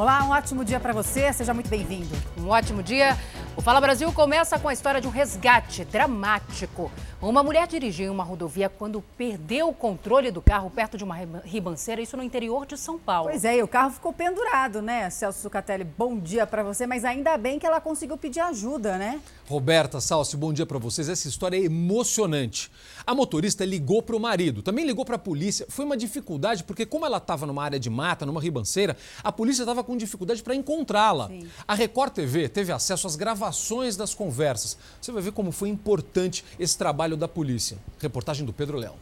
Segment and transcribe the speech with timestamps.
[0.00, 2.08] Olá, um ótimo dia para você, seja muito bem-vindo.
[2.38, 3.18] Um ótimo dia.
[3.56, 6.90] O Fala Brasil começa com a história de um resgate dramático.
[7.20, 11.16] Uma mulher dirigia em uma rodovia quando perdeu o controle do carro perto de uma
[11.44, 13.28] ribanceira, isso no interior de São Paulo.
[13.28, 15.10] Pois é, e o carro ficou pendurado, né?
[15.10, 19.20] Celso Zucatelli, bom dia para você, mas ainda bem que ela conseguiu pedir ajuda, né?
[19.46, 21.08] Roberta, Salsi, bom dia para vocês.
[21.08, 22.70] Essa história é emocionante.
[23.04, 25.66] A motorista ligou para o marido, também ligou para a polícia.
[25.68, 29.62] Foi uma dificuldade porque como ela estava numa área de mata, numa ribanceira, a polícia
[29.62, 31.30] estava com dificuldade para encontrá-la.
[31.66, 33.49] A Record TV teve acesso às gravações
[33.96, 34.78] das conversas.
[35.00, 37.78] Você vai ver como foi importante esse trabalho trabalho da polícia.
[38.00, 38.96] Reportagem do Pedro Leão.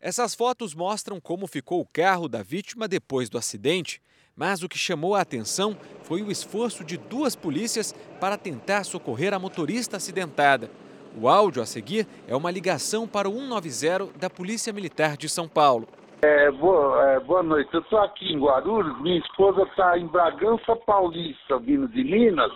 [0.00, 4.02] Essas fotos mostram como ficou o carro da vítima depois do acidente,
[4.36, 9.32] mas o que chamou a atenção foi o esforço de duas polícias para tentar socorrer
[9.32, 10.70] a motorista acidentada.
[11.16, 15.48] O áudio a seguir é uma ligação para o 190 da Polícia Militar de São
[15.48, 15.88] Paulo.
[16.22, 20.74] É, boa, é, boa noite, eu estou aqui em Guarulhos, minha esposa está em Bragança
[20.74, 22.52] Paulista, vindo de Minas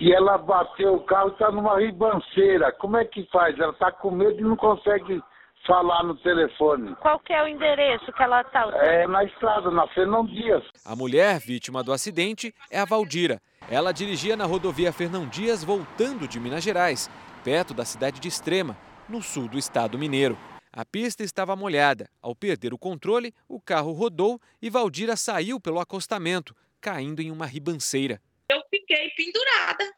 [0.00, 2.72] e ela bateu o carro e está numa ribanceira.
[2.72, 3.58] Como é que faz?
[3.58, 5.22] Ela está com medo e não consegue
[5.66, 6.94] falar no telefone.
[6.96, 8.70] Qual que é o endereço que ela está?
[8.76, 10.62] É na estrada, na Fernão Dias.
[10.84, 13.40] A mulher vítima do acidente é a Valdira.
[13.70, 17.10] Ela dirigia na rodovia Fernão Dias voltando de Minas Gerais,
[17.42, 18.76] perto da cidade de Extrema,
[19.08, 20.36] no sul do estado mineiro.
[20.70, 22.08] A pista estava molhada.
[22.20, 27.46] Ao perder o controle, o carro rodou e Valdira saiu pelo acostamento, caindo em uma
[27.46, 29.92] ribanceira eu fiquei pendurada.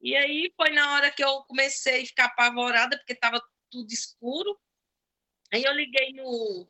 [0.00, 4.58] E aí foi na hora que eu comecei a ficar apavorada, porque estava tudo escuro.
[5.52, 6.68] Aí eu liguei no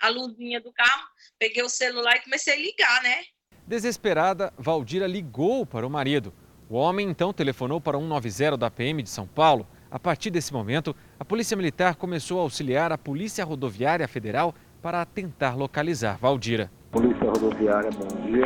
[0.00, 3.24] a luzinha do carro, peguei o celular e comecei a ligar, né?
[3.66, 6.32] Desesperada, Valdira ligou para o marido.
[6.70, 9.66] O homem então telefonou para 190 da PM de São Paulo.
[9.90, 15.04] A partir desse momento, a Polícia Militar começou a auxiliar a Polícia Rodoviária Federal para
[15.04, 16.70] tentar localizar Valdira.
[16.90, 18.44] Polícia Rodoviária, bom dia.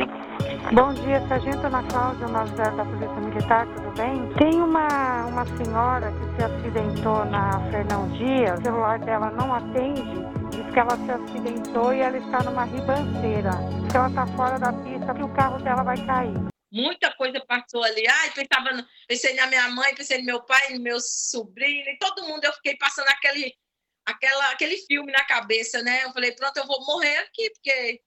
[0.71, 4.33] Bom dia, Sargento Ana Cláudia, 90 da Polícia Militar, tudo bem?
[4.39, 10.01] Tem uma, uma senhora que se acidentou na Fernão Dias, o celular dela não atende,
[10.49, 13.51] diz que ela se acidentou e ela está numa ribanceira.
[13.91, 16.33] Se ela está fora da pista, que o carro dela vai cair.
[16.71, 18.07] Muita coisa passou ali.
[18.07, 22.23] Ai, pensava, pensei na minha mãe, pensei no meu pai, no meu sobrinho, e todo
[22.23, 23.53] mundo eu fiquei passando aquele,
[24.05, 26.05] aquela, aquele filme na cabeça, né?
[26.05, 28.01] Eu falei, pronto, eu vou morrer aqui, porque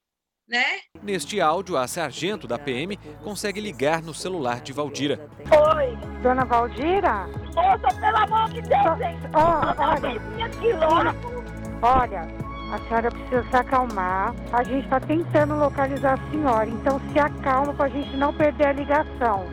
[0.47, 0.63] né?
[1.03, 5.29] Neste áudio, a sargento da PM consegue ligar no celular de Valdira.
[5.75, 7.27] Oi, dona Valdira?
[7.53, 9.17] Moça, pelo amor de Deus, hein?
[9.33, 10.21] Oh, olha,
[11.81, 12.21] olha,
[12.73, 14.33] a senhora precisa se acalmar.
[14.53, 18.67] A gente está tentando localizar a senhora, então se acalma para a gente não perder
[18.67, 19.45] a ligação.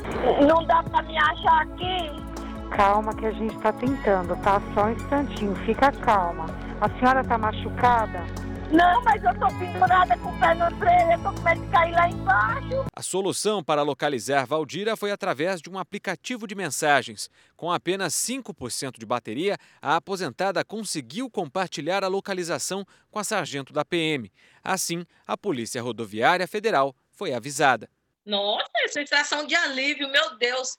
[0.46, 2.24] Não dá para me achar aqui?
[2.70, 4.60] Calma que a gente está tentando, tá?
[4.74, 6.46] Só um instantinho, fica calma.
[6.80, 8.20] A senhora está machucada?
[8.70, 11.92] Não, mas eu tô pendurada com o pé no eu tô com medo de cair
[11.92, 12.86] lá embaixo.
[12.94, 17.30] A solução para localizar Valdira foi através de um aplicativo de mensagens.
[17.56, 23.84] Com apenas 5% de bateria, a aposentada conseguiu compartilhar a localização com a sargento da
[23.84, 24.32] PM.
[24.62, 27.88] Assim, a Polícia Rodoviária Federal foi avisada.
[28.24, 30.78] Nossa, sensação de alívio, meu Deus.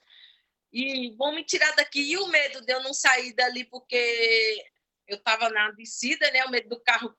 [0.74, 2.02] E vão me tirar daqui.
[2.12, 4.66] E o medo de eu não sair dali porque
[5.08, 6.44] eu estava na descida, né?
[6.46, 7.16] O medo do carro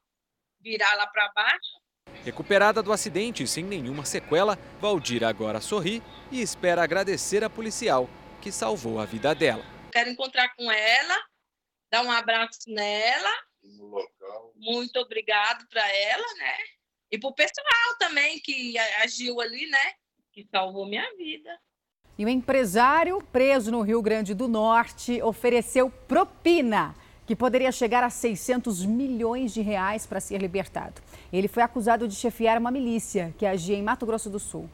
[0.66, 1.81] virar lá para baixo.
[2.25, 8.10] Recuperada do acidente sem nenhuma sequela, Valdira agora sorri e espera agradecer a policial
[8.43, 9.65] que salvou a vida dela.
[9.93, 11.16] Quero encontrar com ela,
[11.91, 13.31] dar um abraço nela.
[14.56, 16.56] Muito obrigado para ela, né?
[17.12, 19.93] E para o pessoal também que agiu ali, né?
[20.33, 21.56] Que salvou minha vida.
[22.19, 26.94] E o empresário preso no Rio Grande do Norte ofereceu propina
[27.27, 31.03] que poderia chegar a 600 milhões de reais para ser libertado.
[31.33, 34.69] Ele foi acusado de chefiar uma milícia que agia em Mato Grosso do Sul.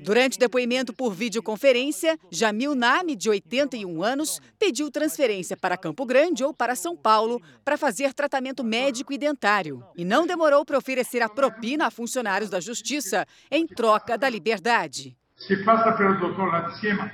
[0.00, 6.54] Durante depoimento por videoconferência, Jamil Nami, de 81 anos, pediu transferência para Campo Grande ou
[6.54, 9.82] para São Paulo para fazer tratamento médico e dentário.
[9.96, 15.16] E não demorou para oferecer a propina a funcionários da Justiça em troca da liberdade.
[15.36, 17.10] Se passa pelo doutor lá de cima,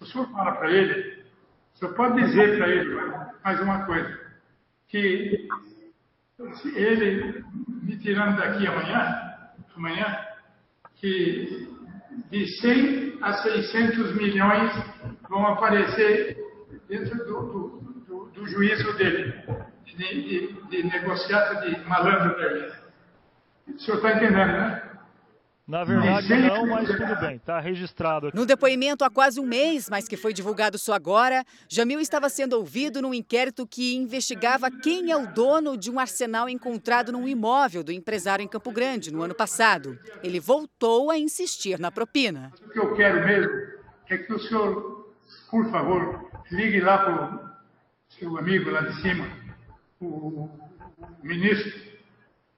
[0.00, 1.17] o senhor fala para ele
[1.78, 2.94] só pode dizer para ele
[3.44, 4.18] mais uma coisa,
[4.88, 5.48] que
[6.74, 7.44] ele
[7.82, 9.36] me tirando daqui amanhã,
[9.76, 10.18] amanhã,
[10.96, 11.68] que
[12.30, 14.72] de 100 a 600 milhões
[15.28, 16.36] vão aparecer
[16.88, 19.32] dentro do, do, do, do juízo dele,
[19.84, 22.72] de, de, de negociata, de malandro dele.
[23.68, 24.87] O senhor está entendendo, né?
[25.68, 28.30] Na verdade, não, mas tudo bem, está registrado.
[28.32, 32.54] No depoimento há quase um mês, mas que foi divulgado só agora, Jamil estava sendo
[32.54, 37.84] ouvido num inquérito que investigava quem é o dono de um arsenal encontrado num imóvel
[37.84, 39.98] do empresário em Campo Grande no ano passado.
[40.22, 42.50] Ele voltou a insistir na propina.
[42.64, 43.52] O que eu quero mesmo
[44.08, 45.14] é que o senhor,
[45.50, 49.28] por favor, ligue lá para o seu amigo lá de cima,
[50.00, 50.48] o,
[51.22, 51.72] ministro,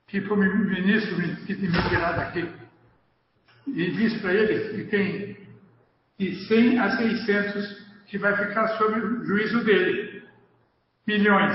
[0.07, 2.60] que foi o ministro que me tirar daqui
[3.67, 5.37] e diz para ele que tem
[6.19, 10.23] de 100 a 600 que vai ficar sob o juízo dele.
[11.07, 11.55] Milhões.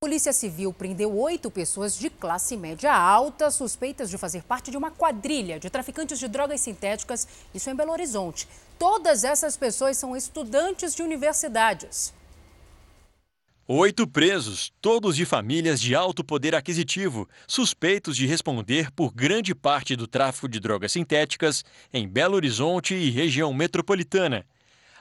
[0.00, 4.76] A Polícia Civil prendeu oito pessoas de classe média alta suspeitas de fazer parte de
[4.76, 8.48] uma quadrilha de traficantes de drogas sintéticas, isso em Belo Horizonte.
[8.78, 12.14] Todas essas pessoas são estudantes de universidades.
[13.70, 19.94] Oito presos, todos de famílias de alto poder aquisitivo, suspeitos de responder por grande parte
[19.94, 21.62] do tráfico de drogas sintéticas
[21.92, 24.46] em Belo Horizonte e região metropolitana.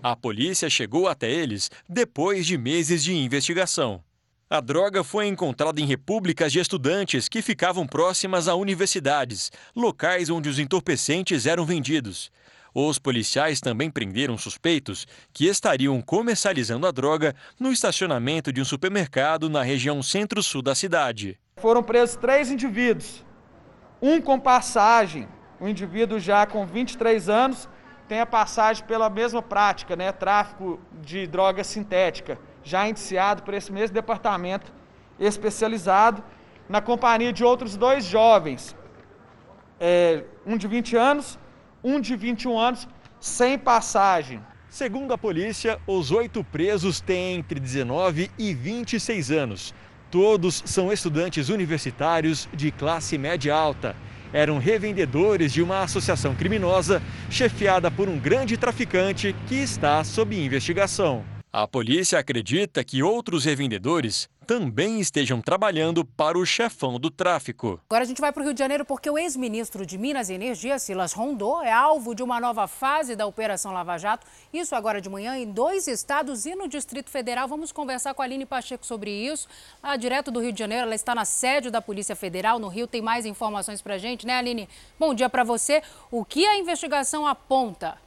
[0.03, 4.03] A polícia chegou até eles depois de meses de investigação.
[4.49, 10.49] A droga foi encontrada em repúblicas de estudantes que ficavam próximas a universidades, locais onde
[10.49, 12.29] os entorpecentes eram vendidos.
[12.79, 19.49] Os policiais também prenderam suspeitos que estariam comercializando a droga no estacionamento de um supermercado
[19.49, 21.39] na região centro-sul da cidade.
[21.55, 23.25] Foram presos três indivíduos,
[23.99, 25.27] um com passagem,
[25.59, 27.67] um indivíduo já com 23 anos,
[28.07, 33.71] tem a passagem pela mesma prática, né, tráfico de droga sintética, já indiciado por esse
[33.71, 34.71] mesmo departamento
[35.19, 36.23] especializado,
[36.69, 38.75] na companhia de outros dois jovens,
[39.79, 41.39] é, um de 20 anos
[41.87, 42.85] um de 21 anos
[43.17, 44.41] sem passagem.
[44.69, 49.73] Segundo a polícia, os oito presos têm entre 19 e 26 anos.
[50.11, 53.95] Todos são estudantes universitários de classe média alta.
[54.33, 61.36] Eram revendedores de uma associação criminosa chefiada por um grande traficante que está sob investigação.
[61.51, 67.79] A polícia acredita que outros revendedores também estejam trabalhando para o chefão do tráfico.
[67.89, 70.33] Agora a gente vai para o Rio de Janeiro porque o ex-ministro de Minas e
[70.33, 74.27] Energia, Silas Rondô, é alvo de uma nova fase da Operação Lava Jato.
[74.53, 77.47] Isso agora de manhã em dois estados e no Distrito Federal.
[77.47, 79.47] Vamos conversar com a Aline Pacheco sobre isso.
[79.81, 82.87] Lá direto do Rio de Janeiro, ela está na sede da Polícia Federal no Rio.
[82.87, 84.69] Tem mais informações para a gente, né, Aline?
[84.99, 85.81] Bom dia para você.
[86.11, 87.97] O que a investigação aponta?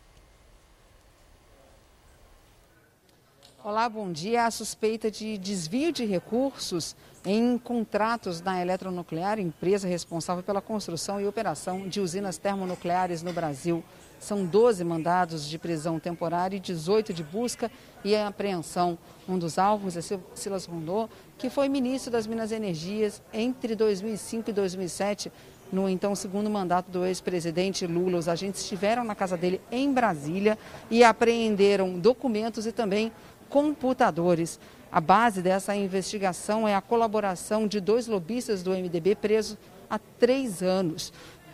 [3.62, 4.46] Olá, bom dia.
[4.46, 6.96] A suspeita de desvio de recursos
[7.26, 13.84] em contratos da Eletronuclear, empresa responsável pela construção e operação de usinas termonucleares no Brasil.
[14.18, 17.70] São 12 mandados de prisão temporária e 18 de busca
[18.02, 18.98] e apreensão.
[19.28, 20.00] Um dos alvos é
[20.34, 25.30] Silas Rondô, que foi ministro das Minas e Energias entre 2005 e 2007.
[25.72, 30.58] No então segundo mandato do ex-presidente Lula, os agentes estiveram na casa dele em Brasília
[30.90, 33.12] e apreenderam documentos e também
[33.50, 34.58] computadores.
[34.90, 39.58] A base dessa investigação é a colaboração de dois lobistas do MDB presos
[39.90, 41.12] há três anos.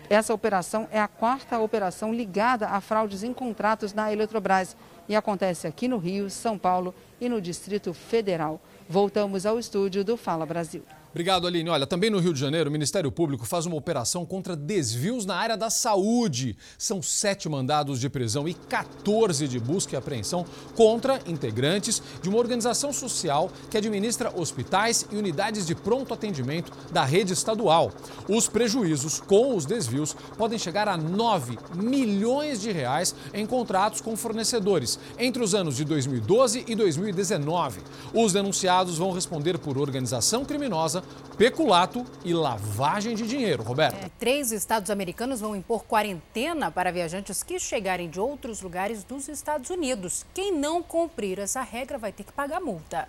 [0.09, 4.77] Essa operação é a quarta operação ligada a fraudes em contratos na Eletrobras
[5.09, 8.61] e acontece aqui no Rio, São Paulo e no Distrito Federal.
[8.89, 10.85] Voltamos ao estúdio do Fala Brasil.
[11.17, 11.71] Obrigado, Aline.
[11.71, 15.35] Olha, também no Rio de Janeiro, o Ministério Público faz uma operação contra desvios na
[15.35, 16.59] área da saúde.
[16.77, 22.37] São sete mandados de prisão e 14 de busca e apreensão contra integrantes de uma
[22.37, 27.93] organização social que administra hospitais e unidades de pronto atendimento da rede estadual.
[28.29, 34.15] Os prejuízos com os desvios podem chegar a 9 milhões de reais em contratos com
[34.19, 37.81] fornecedores entre os anos de 2012 e 2019.
[38.13, 41.06] Os denunciados vão responder por organização criminosa
[41.37, 43.63] peculato e lavagem de dinheiro.
[43.63, 44.05] Roberto.
[44.05, 49.29] É, três estados americanos vão impor quarentena para viajantes que chegarem de outros lugares dos
[49.29, 50.25] Estados Unidos.
[50.33, 53.09] Quem não cumprir essa regra vai ter que pagar multa.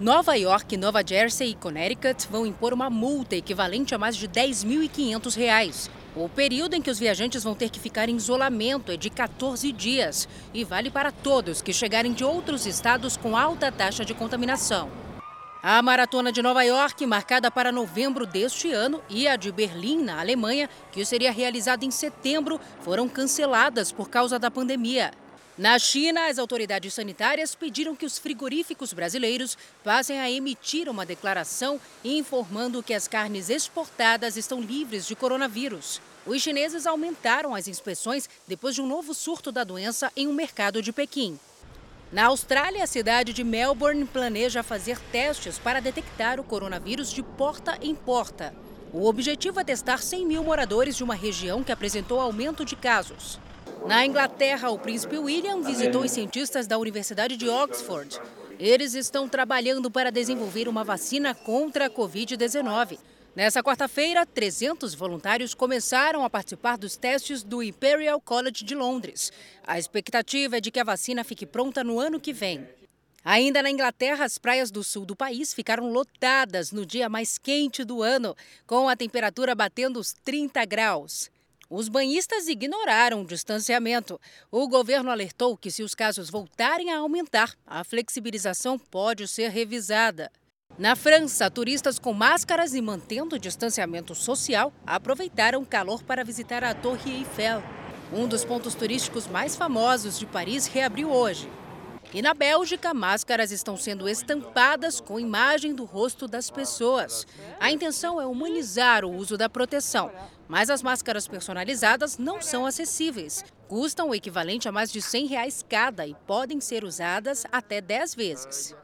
[0.00, 5.34] Nova York, Nova Jersey e Connecticut vão impor uma multa equivalente a mais de 10.500
[5.36, 5.90] reais.
[6.14, 9.72] O período em que os viajantes vão ter que ficar em isolamento é de 14
[9.72, 14.88] dias e vale para todos que chegarem de outros estados com alta taxa de contaminação.
[15.60, 20.20] A maratona de Nova York, marcada para novembro deste ano, e a de Berlim, na
[20.20, 25.10] Alemanha, que seria realizada em setembro, foram canceladas por causa da pandemia.
[25.58, 31.80] Na China, as autoridades sanitárias pediram que os frigoríficos brasileiros passem a emitir uma declaração
[32.04, 36.00] informando que as carnes exportadas estão livres de coronavírus.
[36.24, 40.80] Os chineses aumentaram as inspeções depois de um novo surto da doença em um mercado
[40.80, 41.36] de Pequim.
[42.10, 47.78] Na Austrália, a cidade de Melbourne planeja fazer testes para detectar o coronavírus de porta
[47.82, 48.54] em porta.
[48.94, 53.38] O objetivo é testar 100 mil moradores de uma região que apresentou aumento de casos.
[53.86, 58.18] Na Inglaterra, o príncipe William visitou os cientistas da Universidade de Oxford.
[58.58, 62.98] Eles estão trabalhando para desenvolver uma vacina contra a Covid-19.
[63.38, 69.30] Nessa quarta-feira, 300 voluntários começaram a participar dos testes do Imperial College de Londres.
[69.64, 72.68] A expectativa é de que a vacina fique pronta no ano que vem.
[73.24, 77.84] Ainda na Inglaterra, as praias do sul do país ficaram lotadas no dia mais quente
[77.84, 78.34] do ano,
[78.66, 81.30] com a temperatura batendo os 30 graus.
[81.70, 84.20] Os banhistas ignoraram o distanciamento.
[84.50, 90.28] O governo alertou que, se os casos voltarem a aumentar, a flexibilização pode ser revisada.
[90.78, 96.62] Na França, turistas com máscaras e mantendo o distanciamento social aproveitaram o calor para visitar
[96.62, 97.60] a Torre Eiffel.
[98.12, 101.50] Um dos pontos turísticos mais famosos de Paris reabriu hoje.
[102.14, 107.26] E na Bélgica, máscaras estão sendo estampadas com imagem do rosto das pessoas.
[107.58, 110.12] A intenção é humanizar o uso da proteção,
[110.46, 113.44] mas as máscaras personalizadas não são acessíveis.
[113.66, 118.14] Custam o equivalente a mais de 100 reais cada e podem ser usadas até 10
[118.14, 118.76] vezes.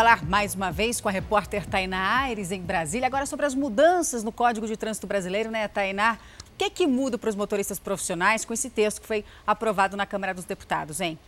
[0.00, 4.24] Falar mais uma vez com a repórter Tainá Aires em Brasília, agora sobre as mudanças
[4.24, 6.16] no Código de Trânsito Brasileiro, né, Tainá?
[6.54, 9.98] O que, é que muda para os motoristas profissionais com esse texto que foi aprovado
[9.98, 11.18] na Câmara dos Deputados, hein?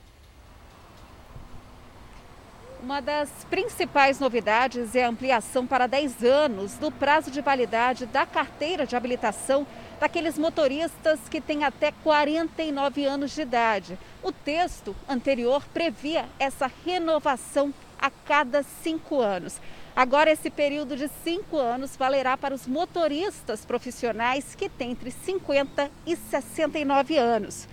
[2.82, 8.24] Uma das principais novidades é a ampliação para 10 anos do prazo de validade da
[8.24, 9.66] carteira de habilitação
[10.00, 13.98] daqueles motoristas que têm até 49 anos de idade.
[14.22, 19.60] O texto anterior previa essa renovação a cada cinco anos.
[19.94, 25.90] Agora, esse período de cinco anos valerá para os motoristas profissionais que têm entre 50
[26.06, 27.68] e 69 anos.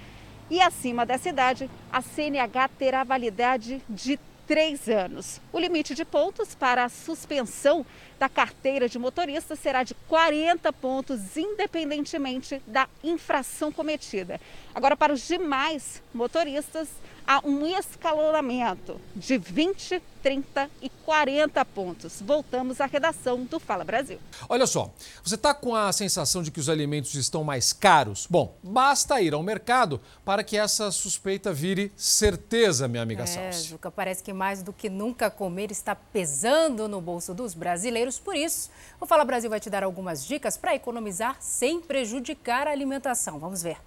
[0.50, 4.20] E acima dessa idade, a CNH terá validade de
[4.50, 5.40] três anos.
[5.54, 7.86] O limite de pontos para a suspensão
[8.18, 14.42] da carteira de motorista será de 40 pontos, independentemente da infração cometida.
[14.74, 16.90] Agora, para os demais motoristas,
[17.30, 22.20] há um escalonamento de 20, 30 e 40 pontos.
[22.24, 24.18] Voltamos à redação do Fala Brasil.
[24.50, 24.92] Olha só,
[25.24, 28.26] você está com a sensação de que os alimentos estão mais caros?
[28.28, 33.92] Bom, basta ir ao mercado para que essa suspeita vire certeza, minha amiga é, Juca,
[33.92, 38.18] parece que mais do que nunca comer está pesando no bolso dos brasileiros.
[38.18, 42.72] Por isso, o Fala Brasil vai te dar algumas dicas para economizar sem prejudicar a
[42.72, 43.38] alimentação.
[43.38, 43.78] Vamos ver.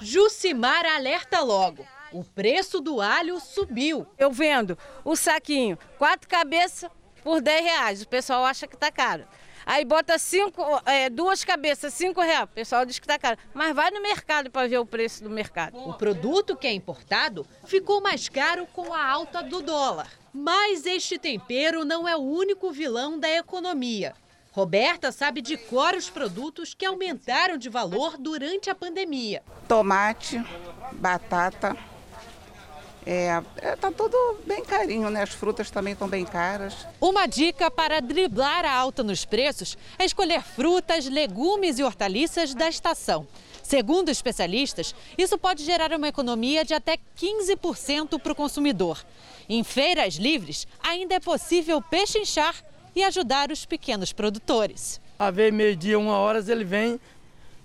[0.00, 1.84] Jucimar alerta logo.
[2.14, 4.06] O preço do alho subiu.
[4.16, 6.88] Eu vendo o saquinho, quatro cabeças
[7.24, 8.02] por 10 reais.
[8.02, 9.24] O pessoal acha que tá caro.
[9.66, 12.44] Aí bota cinco, é, duas cabeças, cinco reais.
[12.44, 13.36] O pessoal diz que tá caro.
[13.52, 15.76] Mas vai no mercado para ver o preço do mercado.
[15.76, 20.08] O produto que é importado ficou mais caro com a alta do dólar.
[20.32, 24.14] Mas este tempero não é o único vilão da economia.
[24.52, 30.40] Roberta sabe de cor os produtos que aumentaram de valor durante a pandemia: tomate,
[30.92, 31.76] batata,
[33.06, 35.22] é, tá tudo bem carinho, né?
[35.22, 36.86] As frutas também estão bem caras.
[37.00, 42.68] Uma dica para driblar a alta nos preços é escolher frutas, legumes e hortaliças da
[42.68, 43.26] estação.
[43.62, 49.04] Segundo especialistas, isso pode gerar uma economia de até 15% para o consumidor.
[49.48, 52.54] Em feiras livres, ainda é possível pechinchar
[52.94, 55.00] e ajudar os pequenos produtores.
[55.18, 57.00] A ver meio-dia, uma hora, ele vem,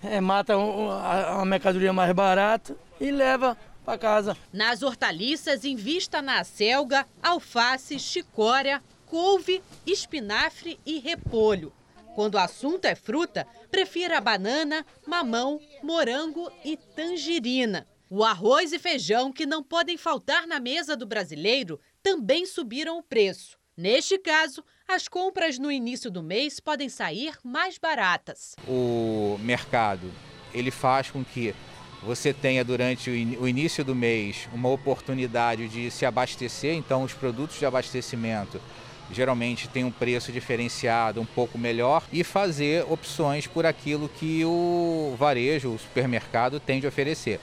[0.03, 3.57] é, mata a, a mercadoria mais barata e leva
[3.89, 4.37] para casa.
[4.53, 11.73] Nas hortaliças, invista na acelga, alface, chicória, couve, espinafre e repolho.
[12.13, 17.87] Quando o assunto é fruta, prefira banana, mamão, morango e tangerina.
[18.09, 23.03] O arroz e feijão, que não podem faltar na mesa do brasileiro, também subiram o
[23.03, 23.57] preço.
[23.77, 28.55] Neste caso, as compras no início do mês podem sair mais baratas.
[28.67, 30.11] O mercado
[30.53, 31.55] ele faz com que
[32.03, 37.59] você tenha durante o início do mês uma oportunidade de se abastecer, então os produtos
[37.59, 38.59] de abastecimento
[39.11, 45.15] geralmente têm um preço diferenciado um pouco melhor e fazer opções por aquilo que o
[45.17, 47.39] varejo, o supermercado tem de oferecer.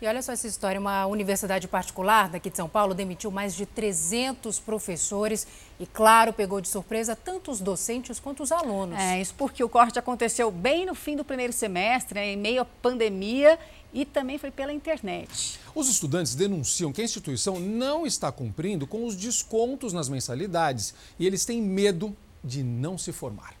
[0.00, 3.66] E olha só essa história, uma universidade particular daqui de São Paulo demitiu mais de
[3.66, 5.46] 300 professores
[5.78, 8.98] e, claro, pegou de surpresa tanto os docentes quanto os alunos.
[8.98, 12.62] É, isso porque o corte aconteceu bem no fim do primeiro semestre, né, em meio
[12.62, 13.58] à pandemia
[13.92, 15.58] e também foi pela internet.
[15.74, 21.26] Os estudantes denunciam que a instituição não está cumprindo com os descontos nas mensalidades e
[21.26, 23.58] eles têm medo de não se formar.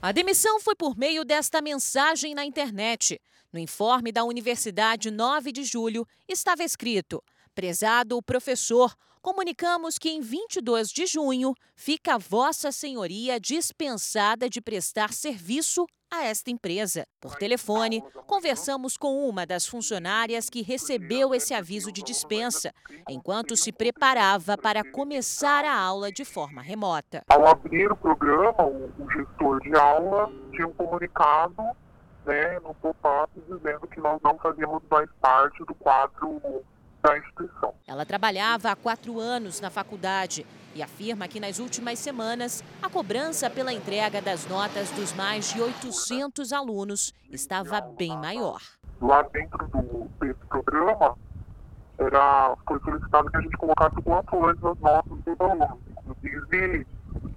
[0.00, 3.20] A demissão foi por meio desta mensagem na internet.
[3.52, 7.22] No informe da Universidade 9 de Julho estava escrito:
[7.54, 15.86] Prezado professor, comunicamos que em 22 de junho fica Vossa Senhoria dispensada de prestar serviço
[16.12, 17.06] a esta empresa.
[17.18, 22.70] Por telefone, conversamos com uma das funcionárias que recebeu esse aviso de dispensa,
[23.08, 27.22] enquanto se preparava para começar a aula de forma remota.
[27.28, 31.62] Ao abrir o programa, o gestor de aula tinha um comunicado
[32.26, 36.40] né, no pop-up dizendo que nós não fazíamos mais parte do quadro
[37.02, 37.74] da instituição.
[37.86, 43.48] Ela trabalhava há quatro anos na faculdade e afirma que nas últimas semanas a cobrança
[43.50, 48.60] pela entrega das notas dos mais de 800 alunos estava bem maior.
[49.00, 51.16] Lá dentro do, desse programa,
[51.98, 55.78] era, foi solicitado que a gente colocasse o quanto antes as notas dos alunos.
[56.22, 56.86] Inclusive,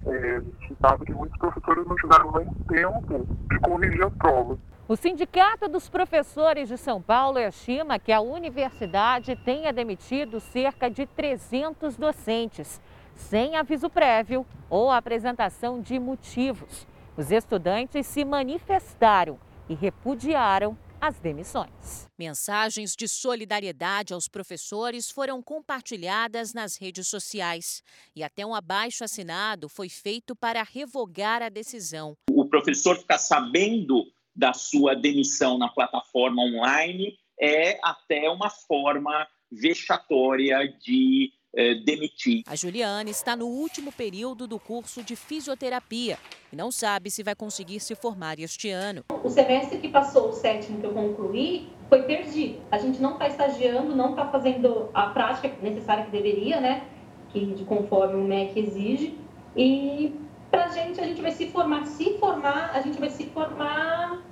[0.06, 4.58] é, a gente sabe que muitos professores não tiveram nem tempo de corrigir as provas.
[4.88, 11.06] O Sindicato dos Professores de São Paulo estima que a universidade tenha demitido cerca de
[11.06, 12.80] 300 docentes,
[13.16, 16.86] sem aviso prévio ou apresentação de motivos.
[17.16, 22.08] Os estudantes se manifestaram e repudiaram as demissões.
[22.18, 27.82] Mensagens de solidariedade aos professores foram compartilhadas nas redes sociais
[28.14, 32.16] e até um abaixo assinado foi feito para revogar a decisão.
[32.30, 34.04] O professor ficar sabendo
[34.34, 42.42] da sua demissão na plataforma online é até uma forma vexatória de eh, demitir.
[42.46, 46.18] A Juliana está no último período do curso de fisioterapia
[46.52, 49.04] e não sabe se vai conseguir se formar este ano.
[49.24, 52.60] O semestre que passou, o sétimo que eu concluí, foi perdido.
[52.70, 56.84] A gente não está estagiando, não está fazendo a prática necessária que deveria, né?
[57.30, 59.18] Que de conforme o MEC exige.
[59.56, 60.14] E
[60.50, 61.86] pra gente, a gente vai se formar.
[61.86, 64.22] Se formar, a gente vai se formar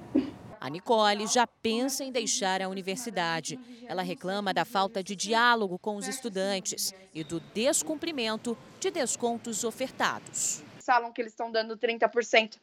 [0.64, 3.60] a Nicole já pensa em deixar a universidade.
[3.86, 10.64] Ela reclama da falta de diálogo com os estudantes e do descumprimento de descontos ofertados.
[10.80, 12.56] Falam que eles estão dando 30%.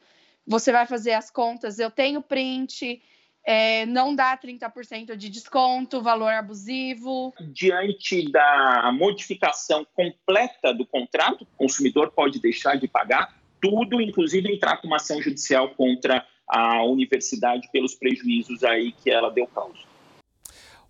[0.44, 3.00] Você vai fazer as contas, eu tenho print,
[3.46, 7.32] é, não dá 30% de desconto, valor abusivo.
[7.52, 14.78] Diante da modificação completa do contrato, o consumidor pode deixar de pagar tudo, inclusive entrar
[14.78, 19.91] com uma ação judicial contra a universidade pelos prejuízos aí que ela deu causa.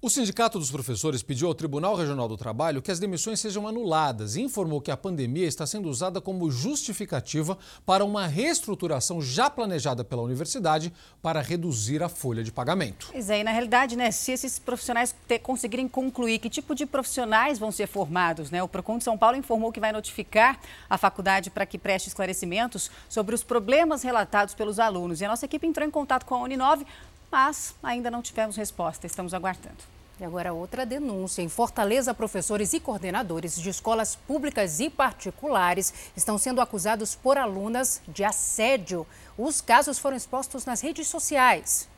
[0.04, 4.34] O Sindicato dos Professores pediu ao Tribunal Regional do Trabalho que as demissões sejam anuladas
[4.34, 10.02] e informou que a pandemia está sendo usada como justificativa para uma reestruturação já planejada
[10.02, 13.10] pela universidade para reduzir a folha de pagamento.
[13.12, 16.84] Pois é, e na realidade, né, se esses profissionais ter, conseguirem concluir que tipo de
[16.84, 20.58] profissionais vão ser formados, né, o Procon de São Paulo informou que vai notificar
[20.90, 25.20] a faculdade para que preste esclarecimentos sobre os problemas relatados pelos alunos.
[25.20, 26.84] E a nossa equipe entrou em contato com a Uninove
[27.32, 29.78] mas ainda não tivemos resposta, estamos aguardando.
[30.20, 31.40] E agora outra denúncia.
[31.40, 38.02] Em Fortaleza, professores e coordenadores de escolas públicas e particulares estão sendo acusados por alunas
[38.06, 39.06] de assédio.
[39.36, 41.88] Os casos foram expostos nas redes sociais.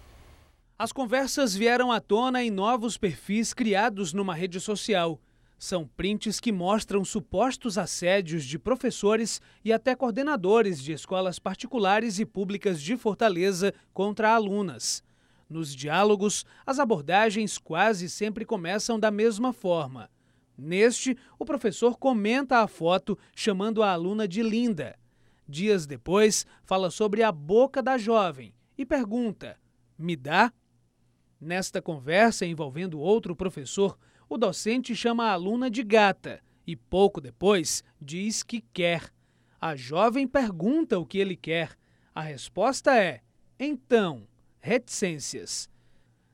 [0.78, 5.18] As conversas vieram à tona em novos perfis criados numa rede social.
[5.58, 12.24] São prints que mostram supostos assédios de professores e até coordenadores de escolas particulares e
[12.24, 15.03] públicas de Fortaleza contra alunas.
[15.48, 20.11] Nos diálogos, as abordagens quase sempre começam da mesma forma.
[20.57, 24.96] Neste, o professor comenta a foto chamando a aluna de linda.
[25.48, 29.59] Dias depois, fala sobre a boca da jovem e pergunta:
[29.98, 30.52] Me dá?
[31.40, 37.85] Nesta conversa envolvendo outro professor, o docente chama a aluna de gata e pouco depois
[38.00, 39.12] diz que quer.
[39.61, 41.76] A jovem pergunta o que ele quer.
[42.14, 43.20] A resposta é:
[43.59, 44.26] Então
[44.64, 45.68] reticências.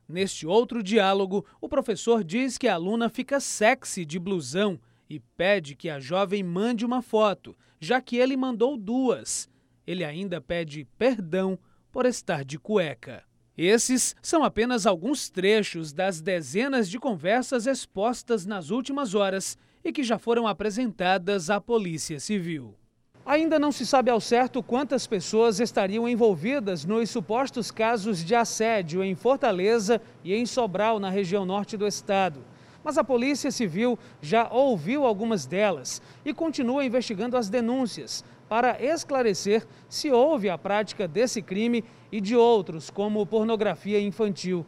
[0.09, 5.75] Neste outro diálogo, o professor diz que a aluna fica sexy de blusão e pede
[5.75, 9.51] que a jovem mande uma foto, já que ele mandou duas.
[9.85, 11.59] Ele ainda pede perdão
[11.91, 13.25] por estar de cueca.
[13.57, 20.05] Esses são apenas alguns trechos das dezenas de conversas expostas nas últimas horas e que
[20.05, 22.80] já foram apresentadas à Polícia Civil.
[23.25, 29.05] Ainda não se sabe ao certo quantas pessoas estariam envolvidas nos supostos casos de assédio
[29.05, 32.41] em Fortaleza e em Sobral, na região norte do estado.
[32.83, 39.65] Mas a Polícia Civil já ouviu algumas delas e continua investigando as denúncias para esclarecer
[39.89, 44.67] se houve a prática desse crime e de outros, como pornografia infantil.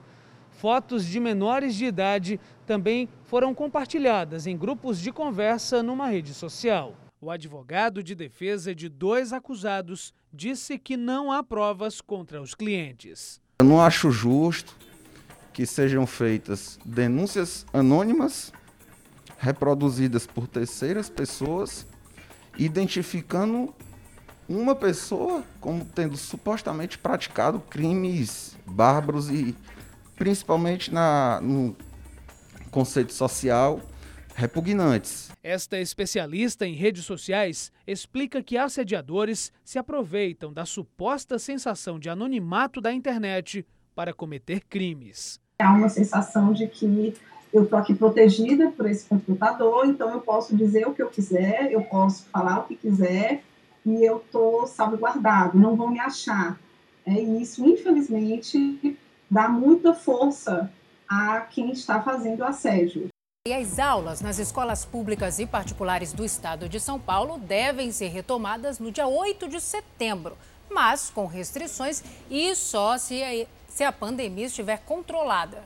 [0.50, 6.94] Fotos de menores de idade também foram compartilhadas em grupos de conversa numa rede social.
[7.24, 13.40] O advogado de defesa de dois acusados disse que não há provas contra os clientes.
[13.60, 14.76] Eu não acho justo
[15.52, 18.52] que sejam feitas denúncias anônimas
[19.38, 21.86] reproduzidas por terceiras pessoas,
[22.58, 23.72] identificando
[24.48, 29.54] uma pessoa como tendo supostamente praticado crimes bárbaros e
[30.16, 31.76] principalmente na, no
[32.72, 33.80] conceito social
[34.42, 35.30] repugnantes.
[35.40, 42.80] Esta especialista em redes sociais explica que assediadores se aproveitam da suposta sensação de anonimato
[42.80, 45.38] da internet para cometer crimes.
[45.60, 47.14] Há uma sensação de que
[47.52, 51.70] eu estou aqui protegida por esse computador, então eu posso dizer o que eu quiser,
[51.70, 53.44] eu posso falar o que quiser
[53.86, 56.58] e eu estou salvaguardado, não vão me achar.
[57.06, 58.98] É, e isso, infelizmente,
[59.30, 60.68] dá muita força
[61.08, 63.11] a quem está fazendo assédio.
[63.44, 68.06] E as aulas nas escolas públicas e particulares do estado de São Paulo devem ser
[68.06, 70.38] retomadas no dia 8 de setembro,
[70.70, 75.64] mas com restrições e só se a, se a pandemia estiver controlada.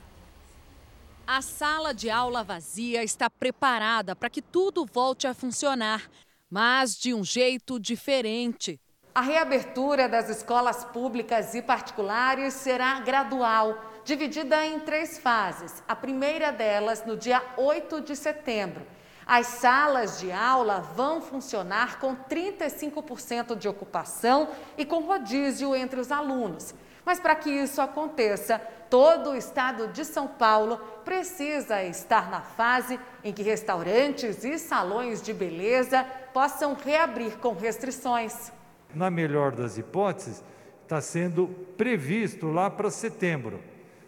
[1.27, 6.09] A sala de aula vazia está preparada para que tudo volte a funcionar,
[6.49, 8.81] mas de um jeito diferente.
[9.15, 15.83] A reabertura das escolas públicas e particulares será gradual dividida em três fases.
[15.87, 18.87] A primeira delas no dia 8 de setembro.
[19.27, 26.13] As salas de aula vão funcionar com 35% de ocupação e com rodízio entre os
[26.13, 26.73] alunos.
[27.05, 33.01] Mas para que isso aconteça, todo o estado de São Paulo precisa estar na fase
[33.25, 38.53] em que restaurantes e salões de beleza possam reabrir com restrições.
[38.95, 40.45] Na melhor das hipóteses,
[40.85, 43.61] está sendo previsto lá para setembro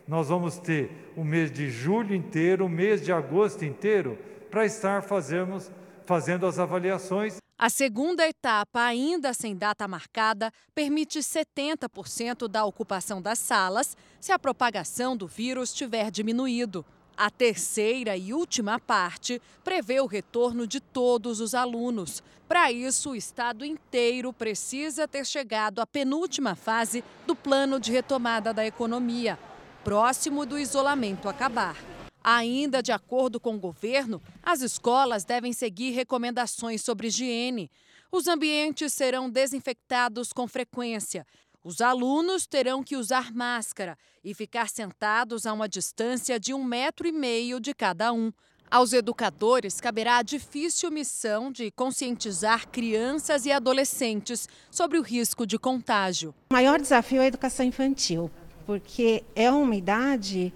[0.08, 4.18] nós vamos ter o mês de julho inteiro, o mês de agosto inteiro,
[4.50, 5.70] para estar fazemos,
[6.06, 7.36] fazendo as avaliações.
[7.58, 14.38] A segunda etapa, ainda sem data marcada, permite 70% da ocupação das salas se a
[14.38, 16.86] propagação do vírus tiver diminuído.
[17.14, 22.22] A terceira e última parte prevê o retorno de todos os alunos.
[22.46, 28.54] Para isso, o estado inteiro precisa ter chegado à penúltima fase do plano de retomada
[28.54, 29.36] da economia,
[29.88, 31.74] próximo do isolamento acabar.
[32.22, 37.70] Ainda de acordo com o governo, as escolas devem seguir recomendações sobre higiene.
[38.12, 41.26] Os ambientes serão desinfectados com frequência.
[41.64, 47.08] Os alunos terão que usar máscara e ficar sentados a uma distância de um metro
[47.08, 48.30] e meio de cada um.
[48.70, 55.58] Aos educadores caberá a difícil missão de conscientizar crianças e adolescentes sobre o risco de
[55.58, 56.34] contágio.
[56.50, 58.30] O maior desafio é a educação infantil,
[58.68, 60.52] porque é uma idade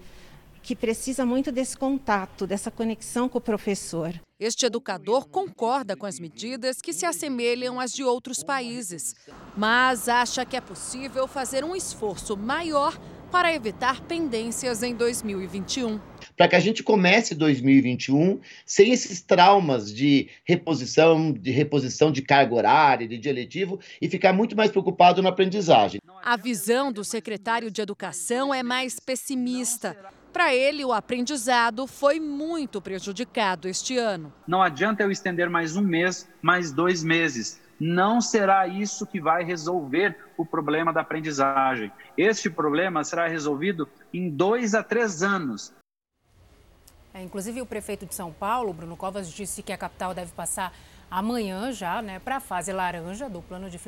[0.61, 4.13] que precisa muito desse contato, dessa conexão com o professor.
[4.39, 9.15] Este educador concorda com as medidas que se assemelham às de outros países,
[9.57, 12.95] mas acha que é possível fazer um esforço maior
[13.33, 15.99] para evitar pendências em 2021.
[16.37, 22.53] Para que a gente comece 2021 sem esses traumas de reposição, de reposição de carga
[22.53, 25.99] horária, de dia letivo e ficar muito mais preocupado na aprendizagem.
[26.23, 29.97] A visão do secretário de Educação é mais pessimista.
[30.31, 34.31] Para ele, o aprendizado foi muito prejudicado este ano.
[34.47, 39.43] Não adianta eu estender mais um mês, mais dois meses não será isso que vai
[39.43, 41.91] resolver o problema da aprendizagem.
[42.17, 45.73] Este problema será resolvido em dois a três anos.
[47.13, 50.73] É, inclusive, o prefeito de São Paulo, Bruno Covas, disse que a capital deve passar
[51.13, 53.79] amanhã já, né, para a fase laranja do plano de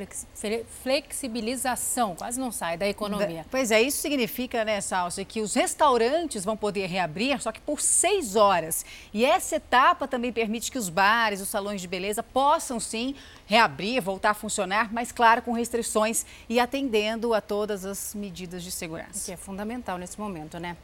[0.84, 3.44] flexibilização, quase não sai da economia.
[3.50, 7.82] Pois é, isso significa, né, Salsa, que os restaurantes vão poder reabrir, só que por
[7.82, 8.86] seis horas.
[9.12, 13.16] E essa etapa também permite que os bares, os salões de beleza possam sim
[13.48, 18.70] reabrir, voltar a funcionar, mas claro, com restrições e atendendo a todas as medidas de
[18.70, 19.26] segurança.
[19.26, 20.78] Que é fundamental nesse momento, né?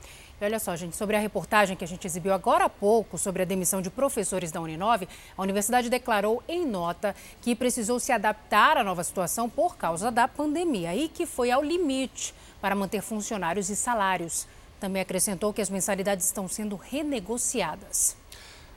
[0.44, 3.46] Olha só, gente, sobre a reportagem que a gente exibiu agora há pouco sobre a
[3.46, 8.84] demissão de professores da Uninove, a universidade declarou em nota que precisou se adaptar à
[8.84, 13.76] nova situação por causa da pandemia e que foi ao limite para manter funcionários e
[13.76, 14.48] salários.
[14.80, 18.18] Também acrescentou que as mensalidades estão sendo renegociadas.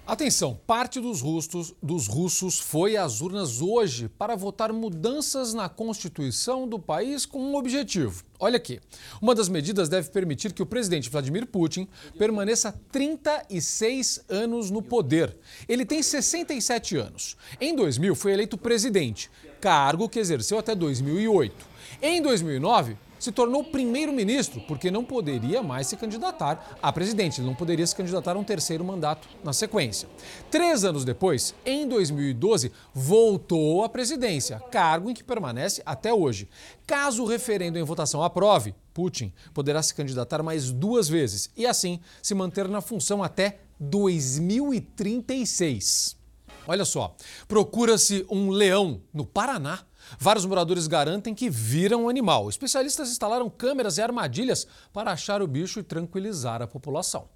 [0.06, 6.68] Atenção, parte dos russos, dos russos foi às urnas hoje para votar mudanças na Constituição
[6.68, 8.22] do país com um objetivo.
[8.38, 8.80] Olha aqui,
[9.22, 11.88] uma das medidas deve permitir que o presidente Vladimir Putin
[12.18, 15.34] permaneça 36 anos no poder.
[15.66, 17.34] Ele tem 67 anos.
[17.58, 21.66] Em 2000 foi eleito presidente, cargo que exerceu até 2008.
[22.02, 27.54] Em 2009, se tornou primeiro-ministro, porque não poderia mais se candidatar a presidente, ele não
[27.54, 30.06] poderia se candidatar a um terceiro mandato na sequência.
[30.50, 36.46] Três anos depois, em 2012, voltou à presidência, cargo em que permanece até hoje.
[36.87, 41.98] Caso o referendo em votação aprove, Putin poderá se candidatar mais duas vezes e, assim,
[42.22, 46.22] se manter na função até 2036.
[46.66, 47.14] Olha só,
[47.46, 49.80] procura-se um leão no Paraná.
[50.18, 52.48] Vários moradores garantem que viram o animal.
[52.48, 57.28] Especialistas instalaram câmeras e armadilhas para achar o bicho e tranquilizar a população.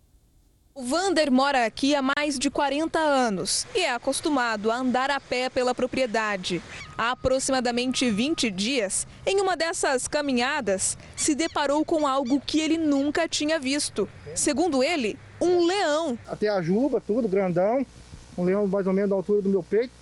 [0.79, 5.19] O Vander mora aqui há mais de 40 anos e é acostumado a andar a
[5.19, 6.63] pé pela propriedade.
[6.97, 13.27] Há aproximadamente 20 dias, em uma dessas caminhadas, se deparou com algo que ele nunca
[13.27, 14.09] tinha visto.
[14.37, 16.17] Segundo ele, um leão.
[16.29, 17.85] Até a juba, tudo grandão,
[18.37, 19.93] um leão mais ou menos da altura do meu peito.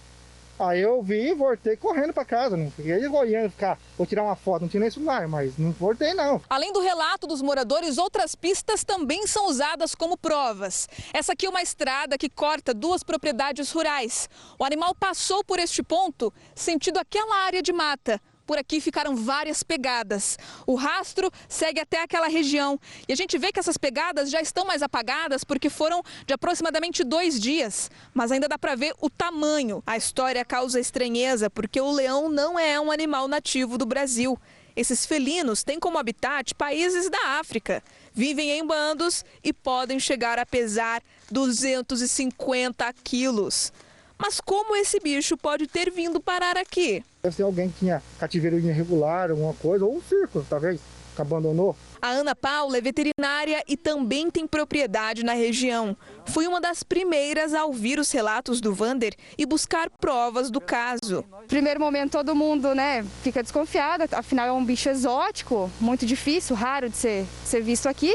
[0.58, 2.56] Aí eu vi e voltei correndo para casa.
[2.56, 6.14] Não fiquei olhando, ficar, vou tirar uma foto, não tinha nem celular, mas não voltei
[6.14, 6.40] não.
[6.48, 10.88] Além do relato dos moradores, outras pistas também são usadas como provas.
[11.12, 14.28] Essa aqui é uma estrada que corta duas propriedades rurais.
[14.58, 18.20] O animal passou por este ponto, sentido aquela área de mata.
[18.46, 20.38] Por aqui ficaram várias pegadas.
[20.66, 22.78] O rastro segue até aquela região.
[23.08, 27.02] E a gente vê que essas pegadas já estão mais apagadas porque foram de aproximadamente
[27.02, 27.90] dois dias.
[28.14, 29.82] Mas ainda dá para ver o tamanho.
[29.84, 34.38] A história causa estranheza porque o leão não é um animal nativo do Brasil.
[34.76, 37.82] Esses felinos têm como habitat países da África.
[38.12, 43.72] Vivem em bandos e podem chegar a pesar 250 quilos.
[44.18, 47.04] Mas como esse bicho pode ter vindo parar aqui?
[47.22, 50.80] Deve ser alguém que tinha cativeiro irregular, alguma coisa, ou um circo, talvez,
[51.14, 51.76] que abandonou.
[52.00, 55.96] A Ana Paula é veterinária e também tem propriedade na região.
[56.26, 61.24] Foi uma das primeiras a ouvir os relatos do Vander e buscar provas do caso.
[61.48, 66.88] Primeiro momento todo mundo, né, fica desconfiado, afinal é um bicho exótico, muito difícil, raro
[66.88, 68.14] de ser, ser visto aqui.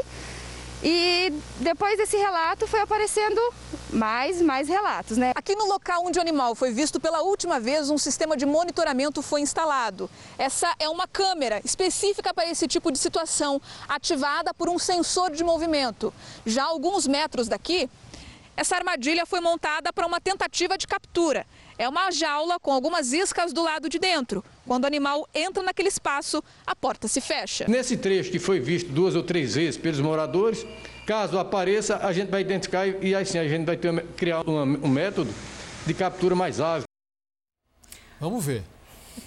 [0.84, 3.40] E depois desse relato foi aparecendo
[3.92, 5.32] mais mais relatos, né?
[5.36, 9.22] Aqui no local onde o animal foi visto pela última vez, um sistema de monitoramento
[9.22, 10.10] foi instalado.
[10.38, 15.44] Essa é uma câmera específica para esse tipo de situação, ativada por um sensor de
[15.44, 16.12] movimento.
[16.46, 17.90] Já alguns metros daqui,
[18.56, 21.46] essa armadilha foi montada para uma tentativa de captura.
[21.78, 24.44] É uma jaula com algumas iscas do lado de dentro.
[24.68, 27.66] Quando o animal entra naquele espaço, a porta se fecha.
[27.68, 30.66] Nesse trecho que foi visto duas ou três vezes pelos moradores,
[31.08, 34.88] caso apareça, a gente vai identificar e assim a gente vai ter, criar um, um
[34.88, 35.34] método
[35.86, 36.86] de captura mais ágil.
[38.20, 38.64] Vamos ver.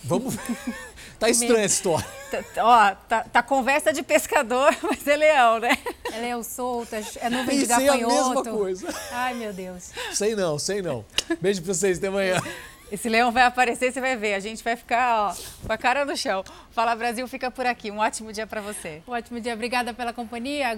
[0.05, 0.57] Vamos ver.
[1.25, 2.07] Tá estranha essa história.
[2.35, 5.79] Tá, ó, tá, tá, conversa de pescador, mas é leão, né?
[6.13, 8.13] É leão solto, é nuvem de gafanhoto.
[8.13, 8.95] é a mesma coisa.
[9.13, 9.93] Ai, meu Deus.
[10.13, 11.05] Sei não, sei não.
[11.41, 12.43] Beijo pra vocês, até amanhã.
[12.91, 14.35] Esse leão vai aparecer, você vai ver.
[14.35, 16.45] A gente vai ficar ó, com a cara no chão.
[16.71, 17.91] Fala Brasil fica por aqui.
[17.91, 19.03] Um ótimo dia para você.
[19.09, 19.55] Um ótimo dia.
[19.55, 20.69] Obrigada pela companhia.